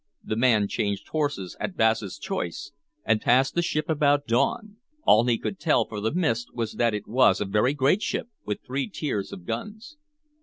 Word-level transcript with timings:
The 0.23 0.35
man 0.35 0.67
changed 0.67 1.07
horses 1.09 1.55
at 1.59 1.77
Basse's 1.77 2.17
Choice, 2.17 2.71
and 3.05 3.21
passed 3.21 3.53
the 3.53 3.61
ship 3.61 3.87
about 3.87 4.25
dawn. 4.25 4.77
All 5.03 5.25
he 5.25 5.37
could 5.37 5.59
tell 5.59 5.85
for 5.85 6.01
the 6.01 6.11
mist 6.11 6.51
was 6.55 6.73
that 6.73 6.95
it 6.95 7.07
was 7.07 7.39
a 7.39 7.45
very 7.45 7.75
great 7.75 8.01
ship, 8.01 8.27
with 8.43 8.63
three 8.65 8.87
tiers 8.89 9.31
of 9.31 9.45
guns." 9.45 9.97